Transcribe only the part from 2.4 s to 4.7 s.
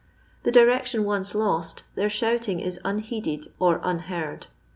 is unheeded or unheard.